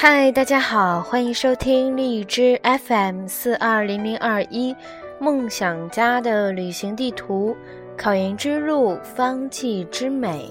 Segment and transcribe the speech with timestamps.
[0.00, 4.72] 嗨，大家好，欢迎收听荔枝 FM 四二零零二一
[5.18, 7.56] 梦想家的旅行地图，
[7.96, 10.48] 考研之路方剂之美。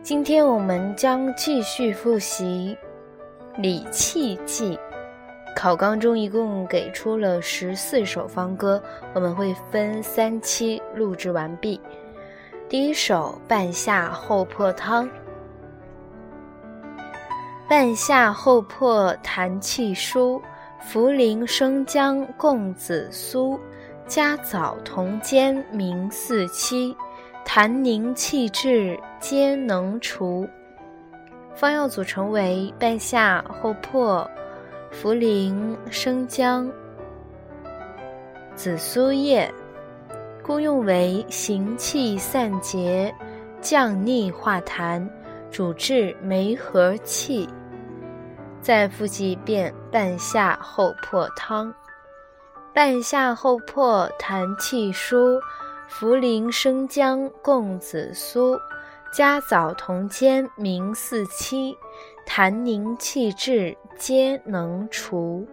[0.00, 2.78] 今天我们将继续复习
[3.60, 4.76] 《礼器记》。
[5.56, 8.80] 考纲中一共给出了十四首方歌，
[9.12, 11.80] 我们会分三期录制完毕。
[12.68, 15.04] 第一首《半夏厚朴汤》。
[17.68, 20.40] 半夏厚朴痰气舒，
[20.80, 23.58] 茯苓生姜共子苏，
[24.06, 26.96] 加枣同煎明四七，
[27.44, 30.48] 痰凝气滞皆能除。
[31.56, 34.24] 方药组成为半夏厚朴、
[34.92, 36.70] 茯苓生姜、
[38.54, 39.52] 紫苏叶，
[40.40, 43.12] 功用为行气散结、
[43.60, 45.04] 降逆化痰。
[45.48, 47.48] 主治梅核气。
[48.66, 51.72] 再复习一遍半夏厚朴汤。
[52.74, 55.40] 半夏厚朴痰气舒，
[55.88, 58.58] 茯苓生姜共子苏，
[59.12, 61.78] 加枣同煎明四七，
[62.26, 65.46] 痰凝气滞皆能除。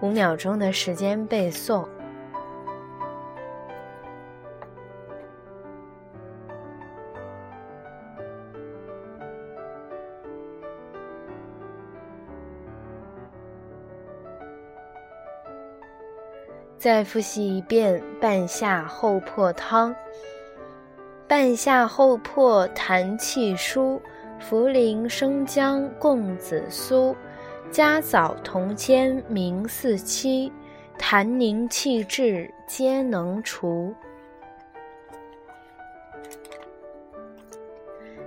[0.00, 1.84] 五秒钟的时间背诵。
[16.80, 19.94] 再复习一遍半夏厚朴汤。
[21.28, 24.00] 半夏厚朴痰气舒，
[24.40, 27.14] 茯苓生姜共子苏，
[27.70, 30.50] 加枣同煎明四七，
[30.98, 33.94] 痰凝气滞皆能除。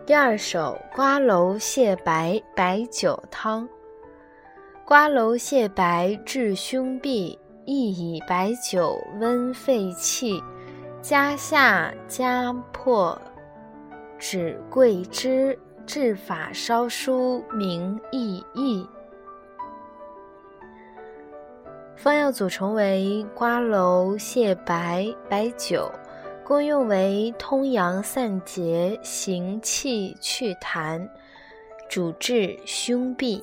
[0.05, 3.67] 第二首瓜蒌泻白白酒汤。
[4.85, 7.35] 瓜蒌泻白治胸痹。
[7.65, 10.41] 亦以白酒温肺气，
[11.01, 13.19] 加夏加破，
[14.19, 18.87] 止桂枝，治法稍疏，明翳翳。
[21.95, 25.89] 方药组成为瓜蒌泻白白酒，
[26.43, 31.07] 功用为通阳散结、行气祛痰，
[31.87, 33.41] 主治胸痹。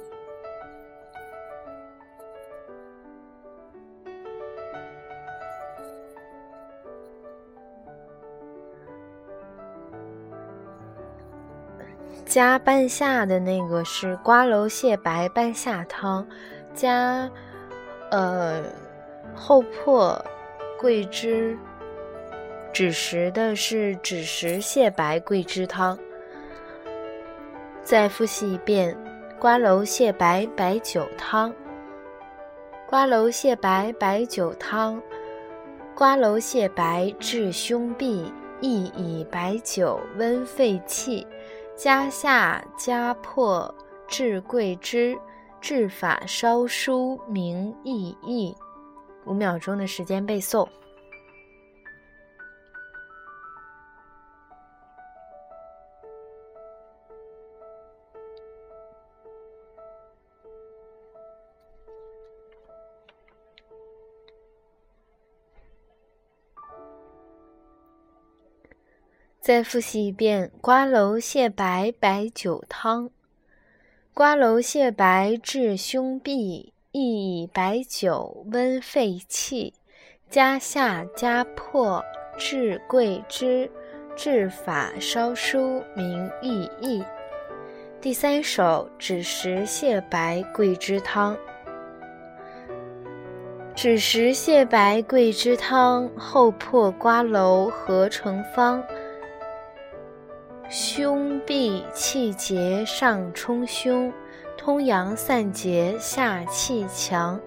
[12.31, 16.25] 加半夏的那个是瓜蒌泻白半夏汤，
[16.73, 17.29] 加
[18.13, 18.63] 呃
[19.35, 20.17] 厚朴、
[20.79, 21.59] 桂枝、
[22.73, 25.99] 枳实的是枳实泻白桂枝汤。
[27.83, 28.97] 再复习一遍
[29.41, 31.53] 瓜蒌泻白白酒汤。
[32.89, 35.03] 瓜蒌泻白白酒汤，
[35.97, 38.31] 瓜蒌泻白治胸痹，
[38.61, 41.27] 亦以白酒温肺气。
[41.83, 43.75] 家下家破
[44.07, 45.19] 志贵之，
[45.63, 48.55] 治法稍书名意义
[49.25, 50.69] 五秒钟的时间背诵。
[69.41, 73.09] 再复习一遍瓜蒌泻白白酒汤。
[74.13, 79.73] 瓜蒌泻白治胸痹，亦以白酒温肺气，
[80.29, 82.05] 加夏加破
[82.37, 83.71] 治桂枝，
[84.15, 87.03] 治发烧疏明翳翳。
[87.99, 91.35] 第三首枳实泻白桂枝汤。
[93.75, 98.85] 枳实泻白桂枝汤，后破瓜蒌合成方。
[100.71, 104.13] 胸痹气结上冲胸，
[104.57, 107.41] 通阳散结下气强。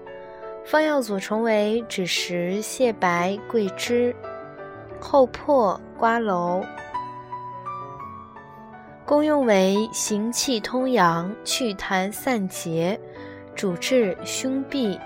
[0.62, 4.14] 方药组成为枳实、泻白、桂枝、
[5.00, 6.62] 厚朴、瓜蒌，
[9.06, 13.00] 功用为行气通阳、祛痰散结，
[13.54, 15.00] 主治胸痹。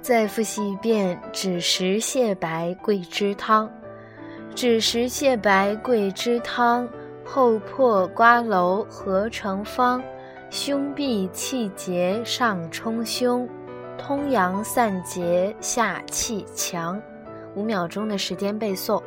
[0.00, 3.68] 再复习一遍枳实泻白桂枝汤。
[4.56, 6.88] 枳实泻白桂枝汤，
[7.22, 10.02] 厚破瓜蒌合成方，
[10.48, 13.46] 胸痹气结上冲胸，
[13.98, 16.98] 通阳散结下气强。
[17.54, 19.02] 五秒钟的时间背诵。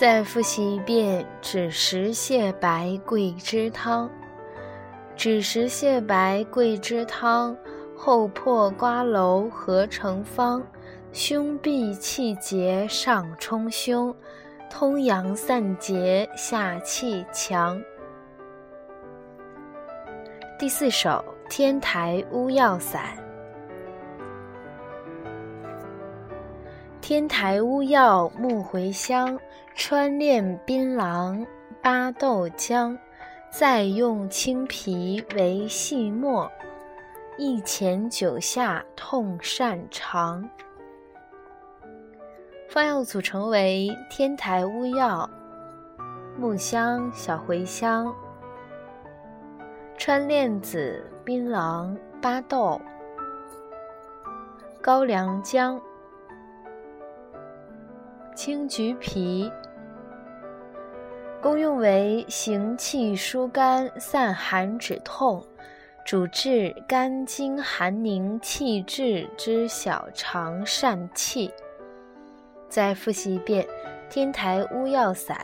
[0.00, 4.10] 再复习一遍枳实泻白桂枝汤。
[5.14, 7.54] 枳实泻白桂枝汤，
[7.94, 10.62] 后破瓜蒌合成方，
[11.12, 14.16] 胸痹气结上冲胸，
[14.70, 17.78] 通阳散结下气强。
[20.58, 23.14] 第四首天台乌药散。
[27.10, 29.36] 天台乌药木茴香，
[29.74, 31.44] 川炼槟榔，
[31.82, 32.96] 巴豆浆。
[33.50, 36.48] 再用青皮为细末，
[37.36, 40.48] 一钱九下痛善肠。
[42.68, 45.28] 方药组成为天台乌药、
[46.38, 48.14] 木香、小茴香、
[49.98, 51.92] 川链子、槟榔、
[52.22, 52.80] 巴豆、
[54.80, 55.82] 高粱姜、
[58.42, 59.52] 青橘皮。
[61.42, 65.44] 功用为行气疏肝、散寒止痛，
[66.06, 71.52] 主治肝经寒凝气滞之小肠疝气。
[72.66, 73.66] 再复习一遍：
[74.08, 75.38] 天台乌药散。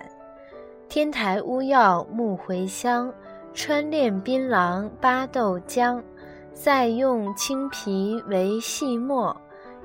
[0.88, 3.12] 天台乌药木茴香，
[3.52, 6.02] 川炼槟榔，巴豆浆。
[6.54, 9.38] 再用青皮为细末，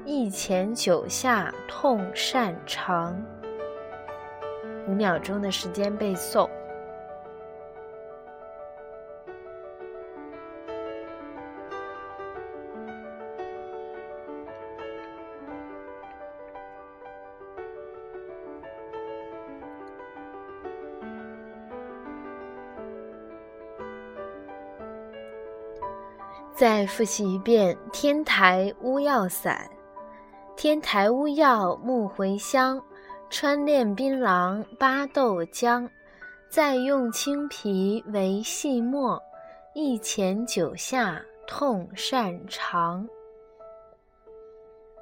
[0.06, 3.16] 一钱九下痛善长。
[4.88, 6.50] 五秒钟的时间背诵。
[26.56, 29.81] 再复习一遍天台乌药散。
[30.64, 32.80] 天台乌药木茴香。
[33.32, 35.90] 川炼槟榔、巴豆浆，
[36.52, 39.20] 再用青皮为细末，
[39.74, 43.10] 一钱九下痛善长。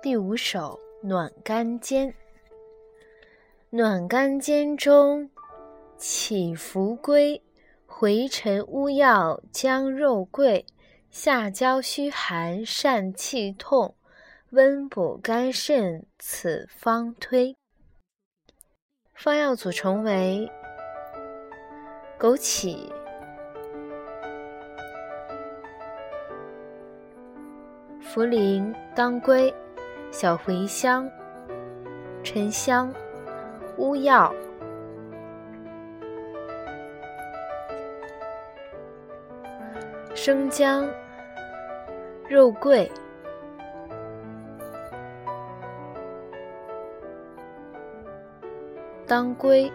[0.01, 2.13] 第五首暖肝煎。
[3.69, 5.29] 暖肝煎中，
[5.97, 7.43] 起伏归，
[7.85, 10.65] 回陈乌药姜肉桂，
[11.11, 13.93] 下焦虚寒疝气痛，
[14.51, 17.55] 温补肝肾此方推。
[19.13, 20.51] 方药组成为：
[22.17, 22.91] 枸杞、
[28.01, 29.53] 茯苓、当归、
[30.09, 31.07] 小茴香、
[32.23, 32.91] 沉香、
[33.77, 34.33] 乌药、
[40.15, 40.89] 生姜、
[42.27, 42.91] 肉桂。
[49.09, 49.71] 当归，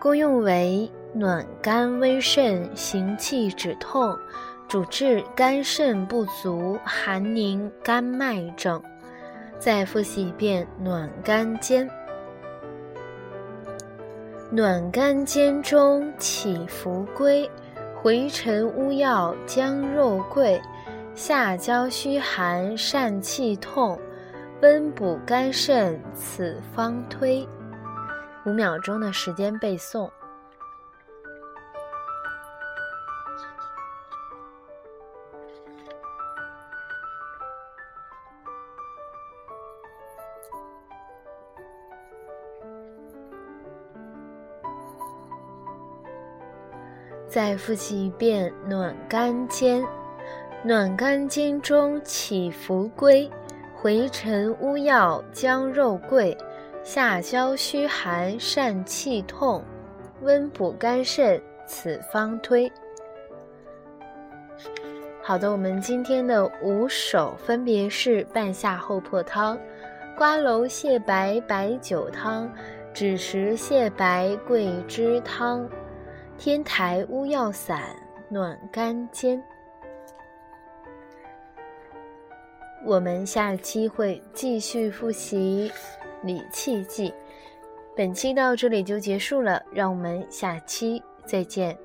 [0.00, 4.18] 功用为暖肝温肾、行气止痛，
[4.66, 8.82] 主治肝肾不足、寒凝肝脉症。
[9.60, 11.88] 再复习一遍暖肝煎。
[14.50, 17.48] 暖肝煎中起伏归，
[17.94, 20.60] 回陈乌药姜肉桂。
[21.20, 24.00] 下焦虚寒疝气痛，
[24.62, 27.46] 温补肝肾此方推。
[28.46, 30.10] 五秒钟的时间背诵。
[47.28, 49.86] 再复习一遍暖肝煎。
[50.62, 53.28] 暖肝经中起伏归，
[53.74, 56.36] 回陈乌药姜肉桂，
[56.84, 59.64] 下焦虚寒疝气痛，
[60.20, 62.70] 温补肝肾此方推。
[65.22, 69.58] 好的，我们今天的五首分别是半夏厚朴汤、
[70.14, 72.52] 瓜蒌泻白白酒汤、
[72.92, 75.66] 枳实泻白桂枝汤、
[76.36, 77.80] 天台乌药散、
[78.28, 79.42] 暖肝煎。
[82.82, 85.70] 我们下期会继续复习
[86.26, 87.10] 《礼器记》，
[87.94, 91.76] 本期到这里就结束了，让我们下期再见。